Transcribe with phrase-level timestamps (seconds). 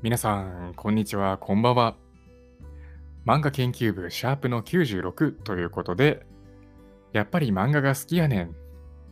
[0.00, 1.96] 皆さん、こんにちは、こんばんは。
[3.26, 6.24] 漫画研究部シャープの96ということで、
[7.12, 8.54] やっぱり漫画が好きやねん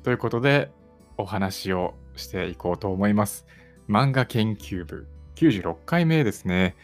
[0.04, 0.71] ということで
[1.19, 3.46] お話をしていこうと思います。
[3.88, 6.76] 漫画研究部96回目ですね。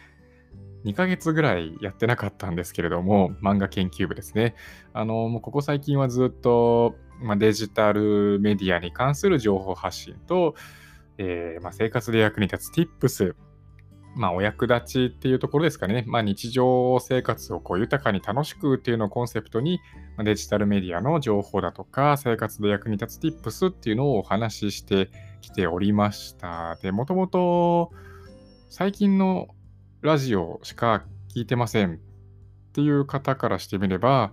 [0.84, 4.57] 2ヶ月ぐらいやってなかったんですけれども、漫画研究部ですね。
[4.95, 10.57] あの、もうここ最近はずっと、ま、デジタルメディアに関する情報発信と、
[11.19, 13.37] えーま、生活で役に立つ Tips、
[14.14, 16.04] まあ、お役立ちっていうところですかね。
[16.07, 19.80] まあ、日常生活をこう豊かに楽しくっていうのをコンセプトに、
[20.16, 26.76] まデジタルメディアの情報だとか、生活で役に立つ Tips っていうのをお話ししてきておりました。
[26.82, 27.90] で、もともと
[28.68, 29.48] 最近の
[30.02, 31.04] ラジオしか
[31.35, 31.99] 聞いてませんっ
[32.72, 34.33] ていう方からしてみれば、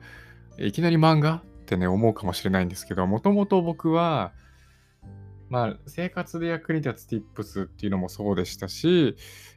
[0.57, 4.33] いきなり漫画ってね、思うかもしれないんですけど、もともと僕は、
[5.49, 9.16] まあ、生活で役に立つ Tips っていうのもそうでしたし、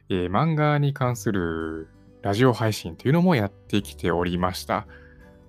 [0.09, 1.87] えー、漫画に関する
[2.23, 4.87] ラジオ配信っていうのもやってきておりました。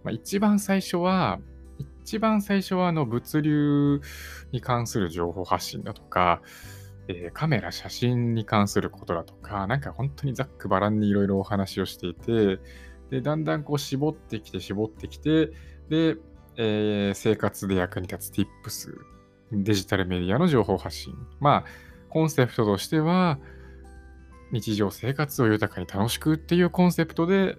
[0.03, 1.41] まあ、一番最初は、
[2.05, 4.00] 一番最初はあの物流
[4.53, 6.42] に関する情報発信だとか、
[7.09, 12.59] えー、カメラ、写真に関することだとか、なんか本当にざっくばらんにいろいろお話をしていて、
[13.11, 15.53] で、だんだんこう絞ってきて絞ってきて、
[15.89, 16.17] で、
[16.56, 19.14] えー、生活で役に立つ Tips
[19.62, 21.14] デジタルメディアの情報発信。
[21.41, 21.64] まあ、
[22.08, 23.38] コンセプトとしては、
[24.52, 27.56] 日常生活を豊かに楽しくっていうコンセプトで、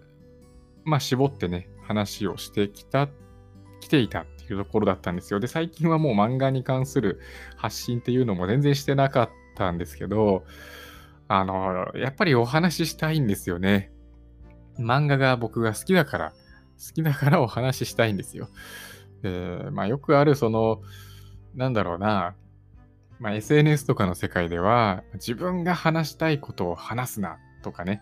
[0.84, 3.10] まあ、絞ってね、話をしてきた、
[3.82, 5.40] 来ていたっていうところだったんですよ。
[5.40, 7.20] で、最近はもう漫画に関する
[7.56, 10.46] 発信っていうのも全然してなかったんですけど、
[11.28, 13.92] あの、やっぱりお話ししたいんですよね。
[14.78, 16.34] 漫画が僕が好きだから、
[16.78, 18.50] 好きだからお話ししたいんですよ。
[19.22, 20.82] で、まあよくあるその、
[21.56, 22.36] なんだろうな、
[23.20, 28.02] まあ、SNS とかの世界では、自分が話したいことを話すなとかね、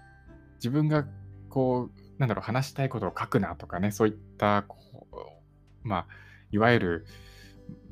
[0.56, 1.06] 自分が
[1.50, 6.08] こう、なんだろう、話したいことを書くなとかね、そういった、こうまあ、
[6.52, 7.05] いわゆる、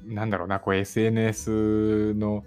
[0.05, 2.43] なんだろうな、こう SNS の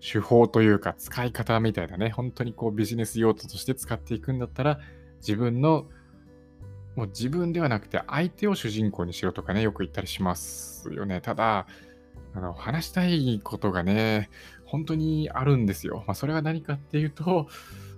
[0.00, 4.80] 手法というか使い方みたいなね、本当にこうビジネス用途として使っていくんだったら、
[5.18, 5.86] 自分の、
[6.96, 11.20] もう自分ではなくて相手を主人公にしろとかね、よく言ったりしますよね。
[11.20, 11.66] ただ、
[12.34, 14.30] あの、話したいことがね、
[14.64, 16.04] 本当にあるんですよ。
[16.06, 17.48] まあ、それは何かっていうと、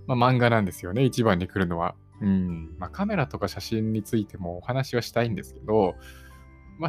[0.06, 1.94] まあ、漫画なんですよね、一番に来るのは。
[2.20, 2.74] うん。
[2.78, 5.94] まあ、カメラとか写真についてもお話はしたいんですけど、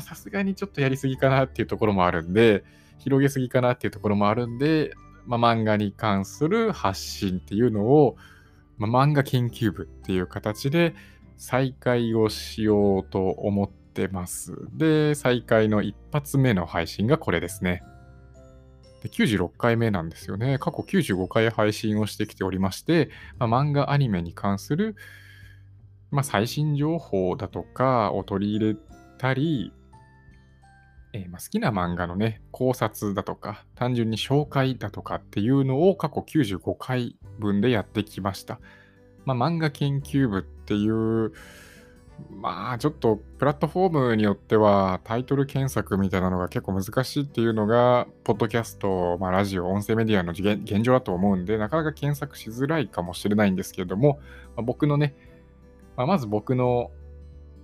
[0.02, 2.64] さすがにちょっとやりすぎかなっていうところもあるんで、
[2.98, 4.94] 広げすぎかなっていうところもあるんで、
[5.26, 8.18] まあ、漫画に関する発信っていうのを、
[8.78, 10.96] まあ、漫画研究部っていう形で
[11.38, 14.54] 再開をしようと思ってってます。
[14.74, 17.82] で、再開の一発目の配信がこれですね。
[19.02, 20.58] で96回目なんですよね。
[20.60, 24.96] 過去95回配信をしてきておりまして、まあ、漫画アニメに関する、
[26.12, 28.78] まあ、最新情報だとかを取り入れ
[29.18, 29.72] たり、
[31.14, 38.60] えー、ま好きな漫画のね、考察だとか、単純に紹介だとかっていうのを過去95回分でやってきました。
[39.24, 41.32] まあ、漫画研究部っていう
[42.32, 54.20] まあちょっとプラットフォームによってはタイトル検索みたいなのが結構難しいっていうのが、ポッドキャスト、まあ、ラジオ、音声メディアの現状だと思うんで、なかなか検索しづらいかもしれないんですけれども、
[54.56, 55.16] まあ、僕のね、
[55.98, 56.92] まあ、まず僕の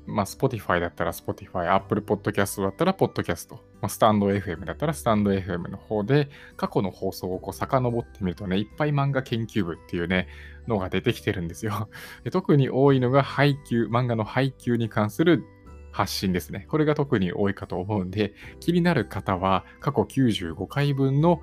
[0.05, 10.27] まあ、Spotify だったら Spotify、Apple Podcast だったら Podcast、まあ、スタンド FM だったらスタンド FM の方で、過去の放送をこう遡ってみるとね、いっぱい漫画研究部っていうね、
[10.67, 11.89] のが出てきてるんですよ。
[12.31, 15.43] 特に多いのが配給、漫画の配給に関する
[15.91, 16.65] 発信ですね。
[16.69, 21.41] これが特に多いかと思うんで、気になる方は過去95回分の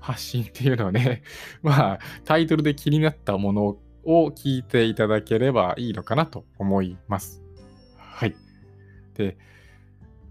[0.00, 1.22] 発信っていうのをね、
[1.62, 7.42] まあ、タイトルで気になったものを聞いていただければいいのかなと思います。
[7.96, 8.34] はい。
[9.14, 9.36] で、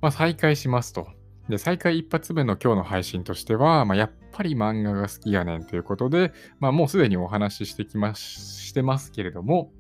[0.01, 1.07] まあ、再開しますと。
[1.49, 9.71] で、再開一発目の今日の配信としては、まあ、やっぱり漫画が好きやねんということで、まあ、もうすでにお話ししてきましてますけれども、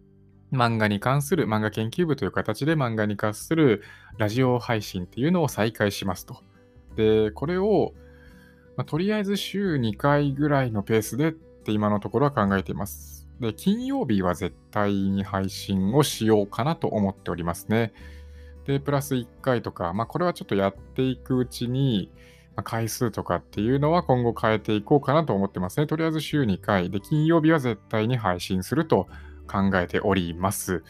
[0.51, 3.83] 漫画に関する、漫画研究部という形で漫画に関する
[4.17, 6.37] ラジオ配信っていうのを再開しますと。
[6.95, 7.93] で、これを、
[8.77, 13.27] まあ、とりあえず週2回ぐらいのペースでって今のところは考えています。
[13.39, 17.91] で、金曜日は絶対に配信をしようかなと思っておりますね。
[18.65, 22.11] で、プラス1回とか、まあこれはちょっとやっていくうちに、
[22.55, 25.87] まあ、回数とかっていうのは今後変えていこうかなと思ってますね。
[25.87, 29.07] とりあえず週2回で、金曜日は絶対に配信すると
[29.47, 30.83] 考えております。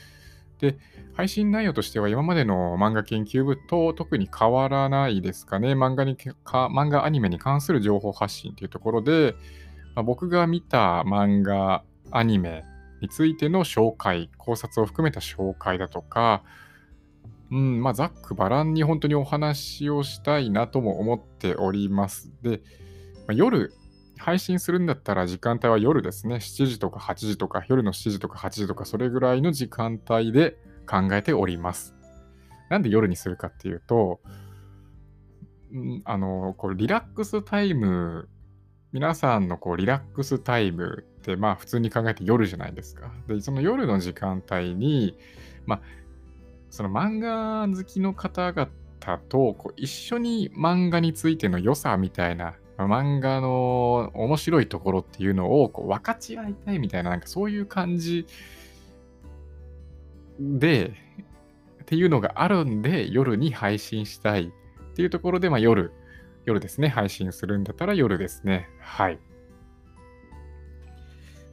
[0.60, 0.78] で、
[1.16, 5.74] 配信内容としては今までの漫画研究部と特に変わらないですかね。
[5.74, 6.34] 漫画にか、
[6.68, 9.36] 漫画アニメに関する情報発信というところで、
[9.96, 12.64] まあ、僕が見た漫画アニメ
[13.02, 16.44] についての紹介、考察を含めた紹介だとか、
[17.56, 22.30] うん、まあ、ざっくばらんに本当にお話をしたいなとも思っております。
[22.42, 22.60] で、
[23.28, 23.72] まあ、夜、
[24.18, 26.36] 配信するんだったら時間帯は夜ですね。
[26.36, 31.96] 7時とか8時とか、夜の7時とか8時とか、それぐらいの時間帯で考えております。
[32.70, 34.20] なんで夜にするかっていうと、
[35.74, 38.28] んあの、こうリラックスタイム、
[38.92, 43.14] 皆さんのこうリラックスタイムって、まあ普通に考えて夜じゃないですか。
[43.30, 45.18] で、その夜の時間帯に、
[45.66, 45.82] まあ、
[46.76, 48.68] その漫画好きの方々
[49.30, 58.28] とこう一緒に漫画についての良さみたいな、漫画の面白いところっていうのをこう分かち合いたいみたいな、なんかそういう感じ
[60.38, 60.92] で、
[61.84, 65.94] っていうのがあるんで、夜に配信したいっていうところで、まあ夜、
[66.44, 68.68] 夜ですね、配信するんだったら夜ですね。
[68.82, 69.20] はい。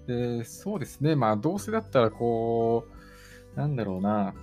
[0.08, 2.88] で、そうですね、まあどうせだったらこ
[3.54, 4.34] う、なんだろうな、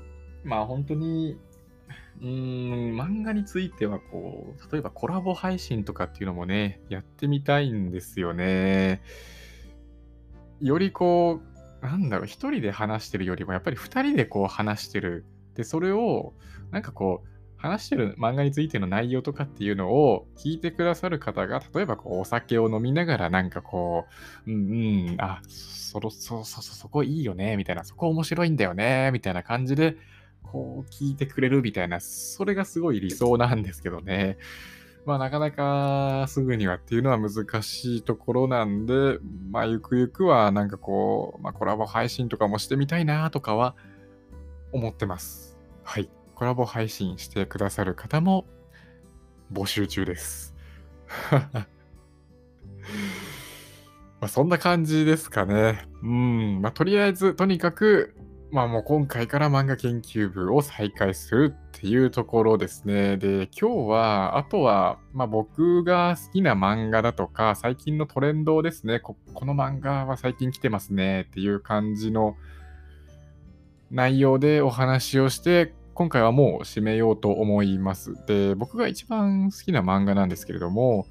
[0.43, 1.37] まあ本当に、
[2.21, 2.29] うん、
[2.99, 9.01] 漫画についてはこう、例えばコラボ配信とかっていうのもね、やってみたいんですよね。
[10.59, 11.41] よりこ
[11.81, 15.25] う、なんだろう、一人で話してるよりも、やっぱり二人でこう話してる。
[15.55, 16.33] で、それを、
[16.71, 24.05] なんかこう、話してる漫画についての内容とかっていうのを聞いてくださる方が、例えばこうお酒を飲みながらなんかこ
[24.47, 29.97] う、うんうん、あ、そろそろそそそこいいよね、みたいな、そこ面白いんだよね、みたいな感じで
[30.51, 34.37] こう聞いてくれるみたいな、それがすごい理想なんですけどね。
[35.05, 39.19] まあなかなかすぐにはっていうのは難しいところなんで、
[39.51, 43.75] まあゆくゆくはなんかこう、まあコラボ配信とかもしてみたいなとかは
[44.71, 45.57] 思ってます。
[45.83, 46.09] はい。
[46.33, 48.45] コラボ配信してくださる方も
[49.53, 50.55] 募集中です。
[51.31, 51.67] ま
[54.21, 55.87] あそんな感じですかね。
[56.01, 56.61] うん。
[56.61, 58.15] まあとりあえず、とにかく
[58.51, 63.17] まあもう今回から漫画研究部を再開するっていうところですね。
[63.17, 68.99] で、今日は、あとは、まあ僕が好きな漫画だとか、最近のトレンドですね。
[68.99, 72.37] ここの漫画は最近来てますねっていう感じの
[73.91, 78.15] 内容でお話をして、今回はもう締めようと思います。
[78.25, 81.05] で、僕が一番好きな漫画なんですけれども、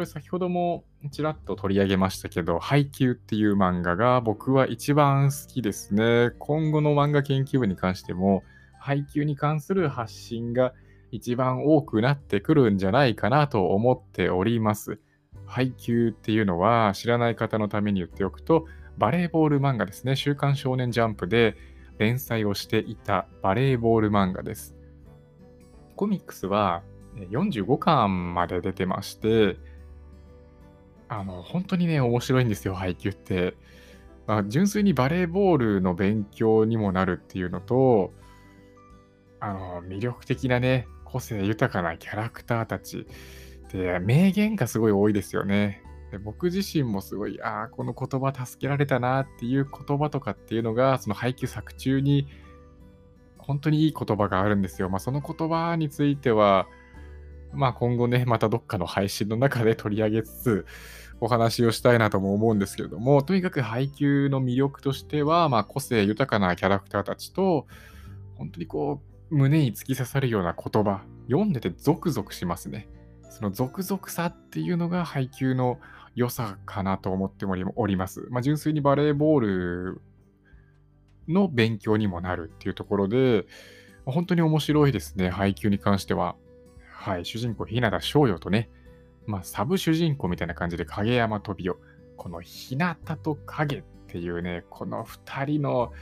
[0.00, 6.30] これ先ほどもちらっと取り上げましたけど、配給っていう漫画が僕は一番好きですね。
[6.38, 8.42] 今後の漫画研究部に関しても、
[8.78, 10.72] 配給に関する発信が
[11.10, 14.98] 一番多くなってくるんじゃないかなと思っております。
[15.44, 18.64] 配給っていうのは知らない方のために言っておくと、
[18.96, 20.16] バレーボール漫画ですね。
[20.16, 21.58] 週刊少年ジャンプで
[21.98, 24.74] 連載をしていたバレーボール漫画です。
[25.94, 26.84] コミックスは
[27.16, 29.56] 45巻まで出てまして、
[31.10, 33.56] あの、本当にね、面白いんですよ、配球って。
[34.28, 38.12] まあ、純粋にバレーボールの勉強にもなるっていうのと、
[39.40, 43.08] あの、魅力的なね、個性豊かなキャラクターたち。
[43.72, 45.82] で、名言がすごい多いですよね。
[46.12, 52.28] で僕自身もすごい、ああ、この言葉助けられたなっていう言葉とかっていうのが、その配給作中に
[53.36, 54.88] 本当にいい言葉があるんですよ。
[54.88, 56.68] まあ、その言葉については、
[57.52, 60.66] まあ今後ね、またどっかの配信の中で取り上げつつ、
[61.20, 67.66] お話をしたいなとも思うんですけれども、とにかく配給の魅力としては、まあ個性豊かなキャラクターたちと、
[68.36, 72.88] 本当にこう、胸に突き刺さるような言葉、読んでてゾクゾクしますね。
[73.28, 75.78] そのゾクゾクさっていうのが配給の
[76.14, 78.26] 良さかなと思っております。
[78.30, 80.02] まあ、純粋にバレーボール
[81.28, 83.46] の勉強にもなるっていうところで、
[84.04, 86.36] 本当に面白いですね、配給に関しては。
[87.00, 88.68] はい、主人公、日向翔陽とね、
[89.24, 91.76] まあ、サブ主人公みたいな感じで影山飛雄。
[92.18, 95.92] この日向と影っていうね、この2人の、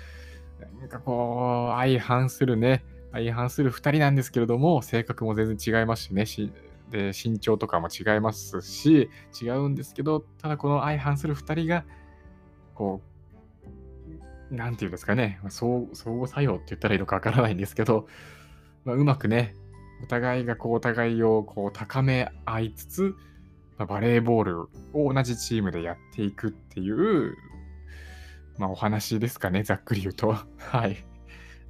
[0.80, 6.52] なんかこう、相反するね、相反する2人なんですけれども、性格も全然違いますしね、し
[6.90, 9.08] で身長とかも違いますし、
[9.40, 11.84] 違うんですけど、ただこの相反する2人が、
[12.74, 13.02] こ
[14.50, 18.08] う、なんていうんですかね、相互作用って言ったらいいのかわからないんですけど、
[18.84, 19.54] まあ、うまくね、
[20.02, 23.14] お互いがこうお互いをこう高め合いつつ、
[23.76, 24.60] まあ、バレーボール
[24.92, 27.36] を同じチームでやっていくっていう、
[28.58, 30.36] まあ、お話ですかね、ざっくり言うと。
[30.58, 31.04] はい。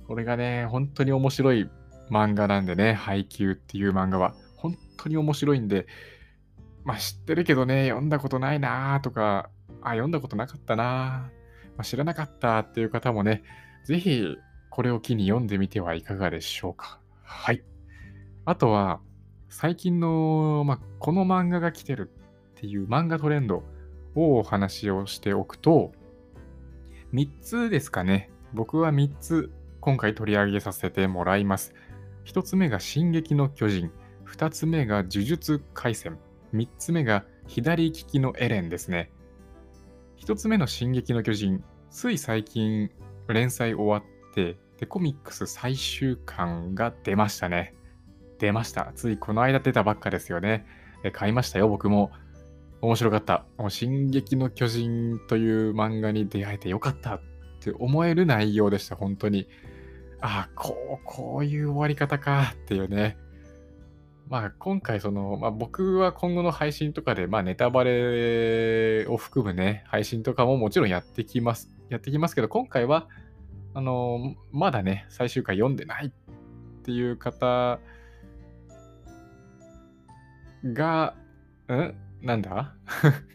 [0.06, 1.70] これがね、本当に面白い
[2.11, 4.35] 漫画なんでね、配給っていう漫画は。
[4.56, 5.87] 本当に面白いんで、
[6.85, 9.50] まあ知ってるけどね、読んだことないなーとか、
[9.82, 13.42] あ、読んだことなかったなー、まあ、知らなかったっていう方もね、
[13.85, 14.37] ぜひ
[14.70, 17.00] これを機に読んでみてはいかがでしょうか。
[17.23, 17.62] はい。
[18.49, 19.02] あとは、
[19.50, 22.11] 最近の、まあ、この漫画が来てる
[22.57, 23.62] っていう漫画トレンド
[24.14, 25.93] をお話をしておくと、
[27.12, 28.31] 3つですかね。
[28.55, 29.52] 僕は3つ
[29.83, 31.75] 今回取り上げさせてもらいます。
[32.25, 33.90] 1つ目が進撃の巨人、
[34.25, 36.19] 2つ目が呪術廻戦、
[36.55, 39.11] 3つ目が左利きのエレンですね。
[40.25, 42.88] 1つ目の進撃の巨人、つい最近
[43.28, 47.75] 連載終わって、で、コミックス最終巻が出ましたね。
[48.38, 48.92] 出ました。
[48.95, 50.66] ついこの間出たばっかですよね。
[51.04, 52.11] え買いましたよ、僕も。
[52.80, 53.45] 面白かった。
[53.57, 57.21] もう進撃の巨人という漫画に出会えてよかったっ
[57.61, 59.49] て思える内容でした、本当に。
[60.21, 63.16] ああ、こう、こういう終わり方かっていうね。
[64.28, 71.71] まあ今回その、まあ僕は今後の配信とかで、まあネタバレを含むね、配信とかももちろんやってきます。
[71.88, 73.09] やってきますけど、今回は、
[73.75, 76.11] あの、まだね、最終回読んでないっ
[76.83, 77.80] ていう方
[80.65, 81.15] が、
[81.69, 81.95] ん？
[82.23, 82.75] なんだ？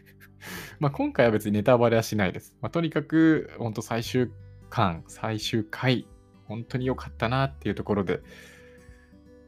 [0.78, 2.56] まあ今回は別にネタバレはしないです。
[2.60, 4.30] まあ、とにかく、本当最終
[4.70, 6.06] 巻、最終回、
[6.46, 8.20] 本当に良かったなっていうところで、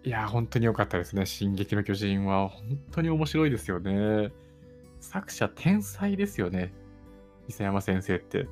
[0.05, 1.27] いや、本当に良かったですね。
[1.27, 4.31] 進撃の巨人は本当に面白いですよね。
[5.01, 6.73] 作者天才ですよね。
[7.49, 8.49] 伊佐山先生って。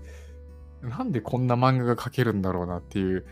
[0.83, 3.25] なんでこんな漫画が描けるんだろうなっていう。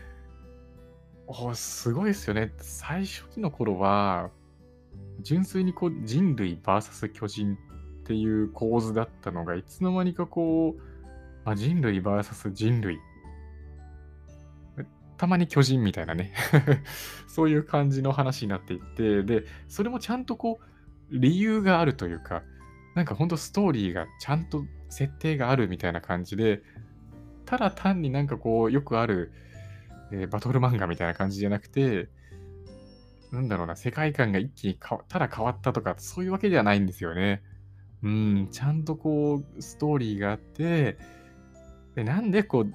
[1.27, 2.53] おすごいですよね。
[2.57, 4.31] 最初期の頃は、
[5.23, 7.57] 純粋にこう人類 VS 巨人
[8.03, 10.81] っていう構図だったのが、いつの間にかこう、
[11.45, 12.99] まあ、人類 VS 人類。
[15.17, 16.33] たまに巨人みたいなね。
[17.27, 22.43] そういう感じの話になっていって、で、それもちゃんとこう、理由があるというか、
[22.95, 26.61] なんかほんとストーリーがちゃんと設定があるみたいな感じで、
[27.45, 29.31] ただ単になんかこう、よくある、
[30.11, 32.09] えー、バトル漫画みたいな感じじゃなくて、
[33.33, 37.41] なんだろうな、世界観が一気にただ変わったとか、そういうわけではないんですよね。
[38.03, 40.97] うん、ちゃんとこう、ストーリーがあって、
[41.95, 42.73] でなんでこう、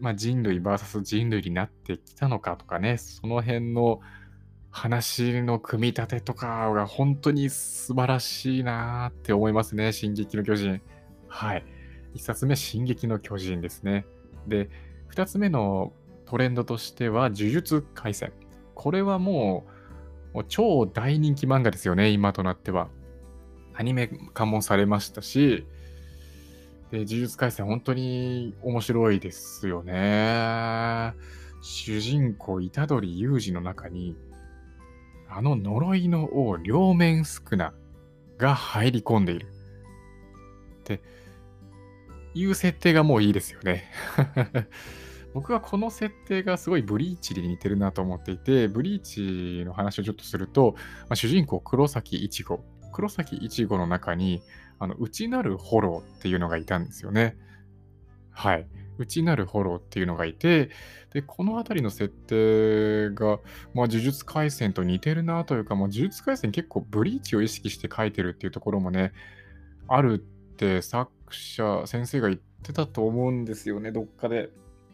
[0.00, 4.00] まあ、人類 VS 人類になってきたのかとかね、その辺の
[4.72, 10.82] 話の組み立てとかが本当に素晴らしいなって思いますね、進撃の巨人。
[11.28, 11.64] はい。
[12.14, 14.04] 1冊目、進撃の巨人ですね。
[14.48, 14.68] で、
[15.14, 15.92] 2つ目の
[16.24, 18.32] トレンドとしては、呪術廻戦。
[18.74, 19.71] これはもう、
[20.32, 22.88] もう超大人気漫画ですよね、今となっては。
[23.74, 25.66] アニメ化もされましたし、
[26.90, 31.14] で、呪術廻戦本当に面白いですよね。
[31.62, 34.16] 主人公、虎杖裕二の中に、
[35.28, 37.72] あの呪いの王、両面スクナ
[38.36, 39.46] が入り込んでいる。
[40.80, 41.00] って
[42.34, 43.90] いう設定がもういいですよね。
[45.34, 52.64] 僕はこの設定がすごいブリーチに似てるなと思っていて、ブリーチの話をちょっとすると、まあ、主人公黒崎一護。
[52.92, 54.42] 黒崎一護の中に、
[54.78, 57.36] あの内なるフォローっていうのがいたんですよね。
[58.30, 58.66] はい。
[58.98, 60.70] 内なるフォローっていうのがいて、
[61.12, 63.38] で、このあたりの設定が、
[63.74, 69.12] まあ、呪術廻戦と似てるなというか、まあ、呪術廻戦結構ブリーチを意識して書いてるっていうところもね、
[69.88, 70.18] あるっ
[70.56, 74.50] て作者、先生が言ってたと思うんですよね、どっかで。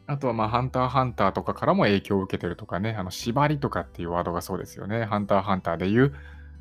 [0.08, 5.04] あとは、まあ、ハンターハンターとかからも影響を受けてるとかね、あの、縛りとかっていうワードがそうですよね。
[5.04, 6.14] ハンターハンターで言う、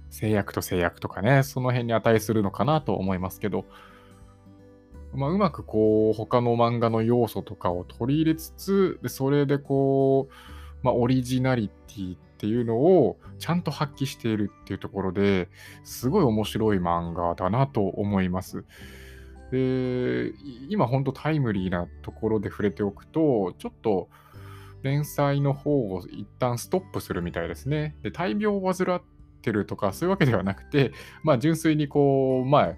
[0.10, 3.66] 制約と制約とかね、その辺に値するのかなと思いますけど、
[5.14, 10.34] まあ、うまくこう、他の漫画の要素とかを取り入れつつ、でそれでこう、
[10.84, 15.50] まあ、オリジナリティっていうのをちゃんと発揮しているっていうところで
[15.84, 18.66] すごい面白い漫画だなと思います。
[19.52, 20.34] で、
[20.70, 24.10] 今ほんとタイムリーなところで触れておくと、ちょっと
[24.84, 27.96] 連載の方を一旦ストップするみたいですね。
[28.04, 29.02] で、大病を患っ
[29.42, 30.92] てるとかそういうわけではなくて、
[31.24, 32.74] まあ純粋にこう、まあ、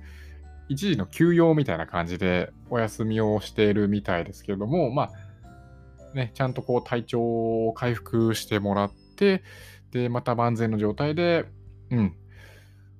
[0.69, 7.21] 一時の休養みたいな感じでお休みをしているみたいですけれども、まあ、ね、ちゃんとこう体調
[7.67, 9.43] を回復してもらって、
[9.91, 11.45] で、また万全の状態で、
[11.89, 12.15] うん、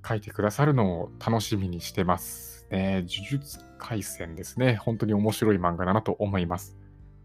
[0.08, 2.59] 書いてくださるのを楽しみにしてます。
[2.72, 4.76] ね、呪術廻戦ですね。
[4.76, 6.78] 本当に面白い漫画だなと思います。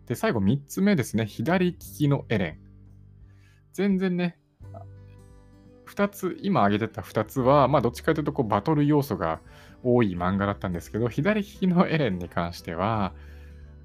[0.07, 1.27] で、最後3つ目ですね。
[1.27, 2.59] 左利きのエレン。
[3.73, 4.39] 全然ね、
[5.87, 9.41] 2つ、今挙げてた2つは、まあ、どっちかというとこうバトル要素が
[9.83, 13.15] 多い漫画だったんですけど、左利きのエレンに関しては、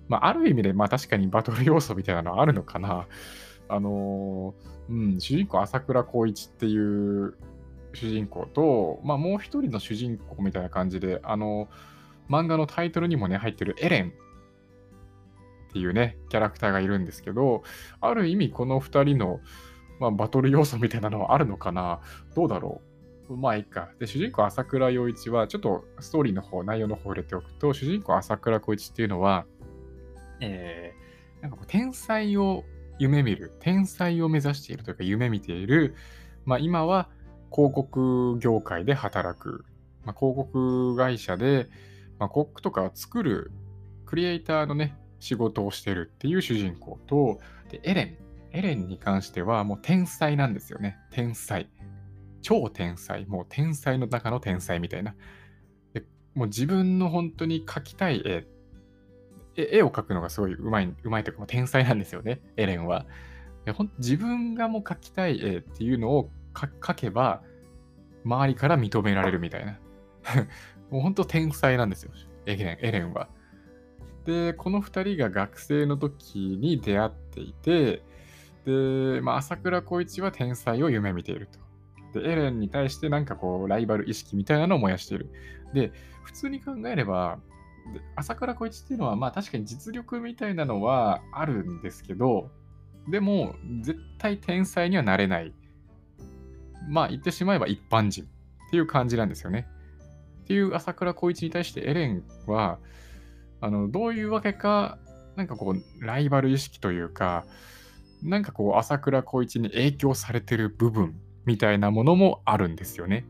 [0.08, 3.08] まあ、ある意味で、まあ、確かにバトル要素みたいなのはあるのかな。
[3.72, 7.36] あのー、うん、主人公、朝倉光一っていう
[8.00, 11.68] 主人公と、まあ、もう一人の主人公みたいな感じで、あの、
[12.30, 14.12] 漫画のタイトルにもね、入ってるエレンっ
[15.74, 17.64] ていうね、キャラクターがいるんですけど、
[18.02, 19.40] ある意味この2人の、
[20.00, 22.00] まあ、バトル要素みたいなのはあるのかな？
[22.36, 22.82] どうだろ
[23.30, 23.36] う？
[23.36, 23.90] まあいいか。
[24.00, 29.46] で、主人公朝倉陽一は、ちょっとストーリーの方、内容の方を入れておくと、主人公朝倉光一っていうのは、
[30.40, 32.64] えー、なんかこう天才を
[32.98, 35.96] 夢見る、天才を目指しているというか夢見ている、
[36.46, 37.10] まあ、今は
[37.52, 39.66] 広告業界で働く、
[40.06, 41.68] まあ、広告会社で、
[42.18, 43.52] まあ、広告とかを作る
[44.06, 47.40] クリエイターのね、仕事をしてるっていう主人公と、
[47.70, 48.18] でエレン。
[48.52, 50.98] エレンに関してはもう天才なんですよね。
[51.12, 51.70] 天才。
[52.42, 53.26] 超天才。
[53.28, 55.14] もう天才の中の天才みたいな。
[55.94, 56.04] で
[56.34, 58.48] もう自分の本当に描きたい絵、
[59.56, 63.06] 絵を描くのがすごいうまい、うまいというか、天才なんですよね、エレンは。
[63.66, 67.42] でほん自分がもう描きたい絵っていうのを描けば、
[68.26, 69.80] 周りから認められるみたいな。
[70.92, 72.12] もう本当天才なんですよ、
[72.46, 73.30] エレンエレンは。
[74.26, 78.04] で、この2人が学生の時に出会っていて、
[78.66, 81.48] で、まあ、朝倉光一は天才を夢見ている
[82.14, 82.20] と。
[82.20, 85.30] で、エレンに対してなんかこう、ライバル意識みたいなのを燃やしている。
[85.74, 85.92] で、
[86.24, 87.40] 普通に考えれば、
[88.16, 92.52] 朝倉光一っていうのは、まあ確かに実力みたいなのはあるんですけど、
[93.08, 95.54] でも、絶対天才にはなれない。
[96.88, 99.68] まあ言ってしまえば一般人っていう感じなんですよね。
[100.44, 102.80] っていう朝倉光一に対してエレンは、
[103.62, 104.98] あの、どういうわけか、
[105.36, 107.46] なんかこう、ライバル意識というか、
[108.24, 113.26] なんかこう、朝倉光一に影響されてる部分みたいなものもあるんですよね。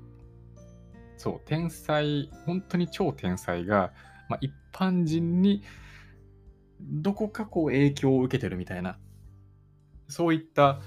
[1.18, 3.91] そう、天才、本当に超天才が、
[4.29, 5.63] まあ、一般人に
[6.82, 8.98] どこかこう影響を受けてるみたいな、
[10.08, 10.79] そういった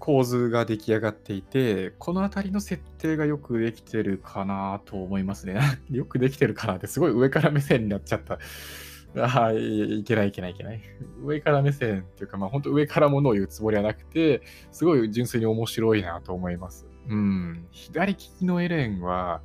[0.00, 5.60] 構図が出来上がっていて、この辺りの設定がよくできてるかなと思いますね。
[5.92, 8.38] よくできてるかなって、すごい上から目線になっちゃった。
[9.16, 10.80] あ あ、いけないいけないいけない。
[11.22, 14.42] 上から目線っていうか、まあ本当上からものを言うつもりはなくて、
[14.72, 16.86] すごい純粋に面白いなと思います。
[17.08, 17.66] うん。
[17.70, 19.42] 左利きのエレンは、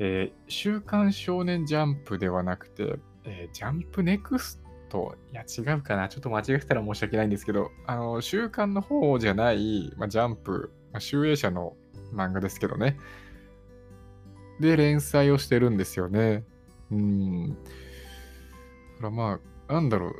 [0.00, 6.08] えー、週刊少年ジャンプではなくて、えー、ジャンプネクスト、いや違うかな。
[6.08, 11.76] ちょっと間違えたら申し訳ないんですけど、あの、週刊の方じゃない、まあ、ジャンプ、まあ、集英社の
[12.12, 12.98] 漫画ですけどね。
[14.60, 16.44] で、連載をしてるんですよね。
[16.90, 17.56] うん。
[19.00, 20.14] からまあ、なんだろう。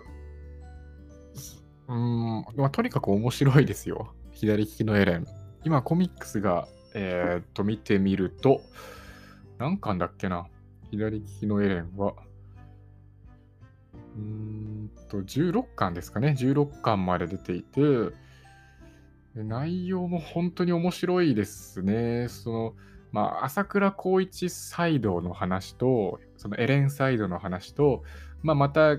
[1.89, 4.15] うん、まあ、とにかく面白いですよ。
[4.33, 5.27] 左利きのエレン。
[5.65, 8.63] 今、コミックスが、えー、っと、見てみると、
[9.59, 10.47] 何巻だっけな
[10.91, 12.15] 左利きのエレンは、
[14.21, 16.35] うんと、16巻ですかね。
[16.39, 17.81] 16巻まで出ていて、
[19.35, 22.29] 内容も本当に面白いですね。
[22.29, 22.75] その、
[23.13, 28.03] まあ、朝倉光一サイドの話と、そのエレンサイドの話と、
[28.43, 28.99] まあ、また、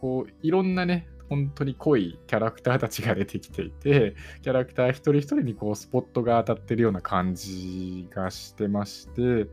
[0.00, 9.48] こう、いろんなね、本当に濃いキャラクターたちが出てきていて、キャラクター一人一人にこうスポットが当たってるような感じがしてまして、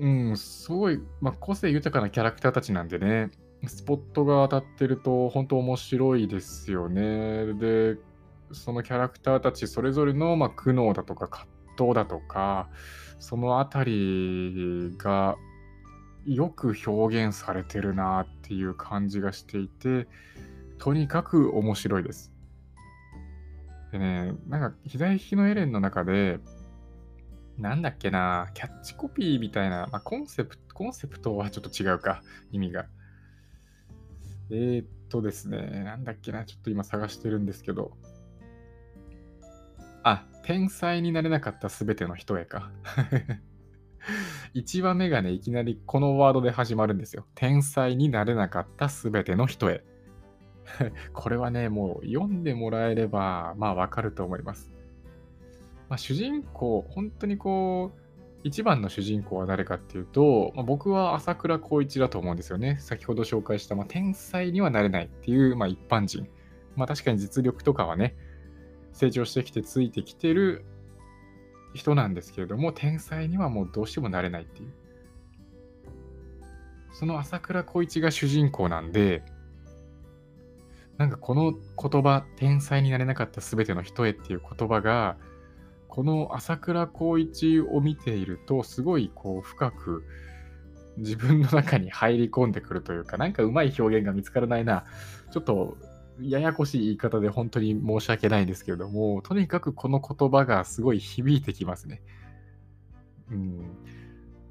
[0.00, 3.30] うん、すごい、まあ、個性豊かなキャラクターたちなんでね、
[3.66, 7.54] スポットが当たってると本当面白いですよね。
[7.54, 7.96] で、
[8.52, 12.68] そのキャラクターたちそれぞれの、まあ、苦悩だとか葛藤だとか、
[13.18, 15.36] そのあたりが
[16.24, 20.06] よく表現されてるなっていう感じがしていて、
[20.78, 22.32] とにかく面白いです。
[23.92, 26.38] でね、なんか左利きのエレンの中で、
[27.58, 32.86] なんだっけな、キャッチコピーみたいな、まあ、コンセプト、コンセプトはちょっと違うか、意味が。
[34.50, 37.92] えー、っとですね、なんだっけな、ちょっと今探してるんですけど、
[40.04, 42.70] あ、天才になれなかったすべての人へか。
[44.54, 47.26] 1話目がね、いきなりこのワードで始まるんですよ。
[47.34, 49.82] 天才になれなかったすべての人へ。
[51.12, 54.72] これはね、もう読んでもらえれば、まあわかると思います。
[55.88, 58.00] まあ、主人公、本当にこう、
[58.44, 62.78] 一番の主人公は誰かっていうと、まあ、僕は朝倉光一だと思うんですよね。
[62.80, 66.28] 先ほど紹介した、まあ、天才にはなれないっていう、まあ、一般人。
[66.76, 68.16] まあ確かに実力とかはね、
[68.92, 70.64] 成長してきてついてきてる
[71.74, 74.72] 人なんですけれども、天才にはもうどうしてもなれないっていう。
[76.92, 79.22] その朝倉光一が主人公なんで、
[80.96, 85.16] なんかこの言葉、天才になれなかった全ての人へっていう言葉が、
[85.98, 90.04] この朝倉光一を見ていると、すごいこう深く
[90.96, 94.84] 自分の中に入り込んでくるというか、なんかうまい表現が見つからないな。
[95.32, 95.76] ちょっと
[96.20, 102.00] ややこしい言い方で本当に申し訳ないんですけれども、とにかくこの言葉がすごい響いてきますね。
[103.32, 103.76] うん。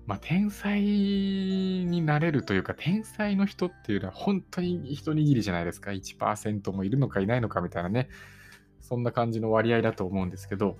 [0.06, 5.92] まあ、天才になれるというか、天才の人っていうのは本当に一握りじゃないですか。
[5.92, 8.10] 1%もいるのかいないのかみたいなね。
[8.82, 10.76] そんな感じの割合だと思うんですけど、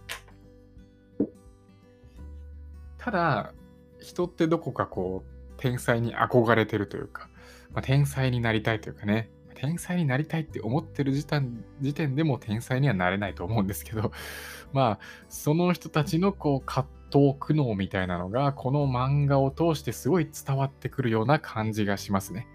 [3.08, 3.54] ただ、
[4.02, 7.30] 人ってどこかこう、天才に憧れてるというか、
[7.72, 14.12] まあ、天才になりたいというかね、天才になりたいって思ってる時点時点でも天才にはなれないと思うんですけど、
[14.74, 22.46] まあ、その人たちのこう葛藤、苦悩みたいなのが、この漫画を通してすごい伝わってくるような感じがしますね。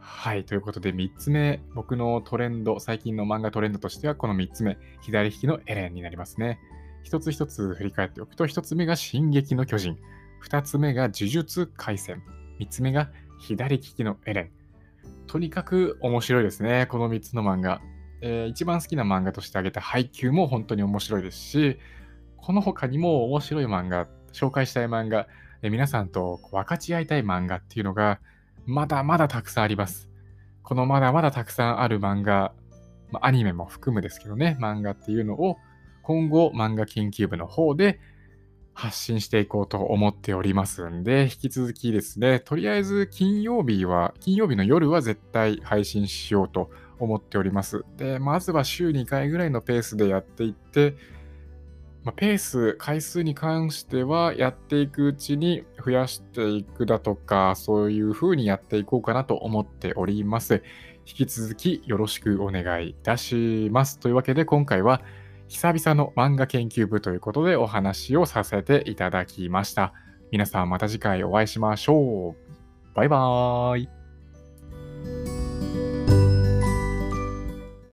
[0.00, 0.44] はい。
[0.44, 6.60] ということで、3つ目、僕のトレンド、最近の漫画トレンドとしては、この3つ目、左利きのエレンになりますね。
[7.02, 9.98] 一つ一つ振り返っておくと、1つ目が進撃の巨人、
[10.44, 12.22] 2つ目が呪術廻戦、
[12.60, 14.50] 3つ目が左利きのエレン。
[15.26, 17.80] とにかく面白いですね、この3つの漫画。
[18.20, 21.78] えー、一番好きな漫画として挙げた配給も本当に面白いですし、
[22.36, 25.28] この他にも面白い漫画、紹介したい漫画、
[25.62, 28.20] えー、皆さんと分かち合いたい漫画っていうのが、
[28.66, 30.08] まだまだたくさんあります。
[30.62, 32.52] このまだまだたくさんある漫画、
[33.10, 35.56] ま、アニメも含むですけどね、漫画っていうのを
[36.08, 38.00] 今後漫画研究部の方で
[38.72, 47.84] 発信していこうと思っておりますんで、引き続きですね、とりあえず金曜日は、金曜日の夜は絶対配信しようと思っております。
[47.98, 50.94] で、まずは週2回ぐらいのペースでやっていって、
[52.04, 60.62] まあ、ペース、回数に関してはやっていくうちに増やしていくだとか、そういう風にやっていこうかなと思っております。
[61.06, 63.98] 引き続きよろしくお願いいたします。
[63.98, 65.02] というわけで今回は
[65.48, 69.94] 久々の漫画研究部ということでお話をさせていただきました。
[70.30, 72.94] 皆さんまた次回お会いしましょう。
[72.94, 75.37] バイバーイ。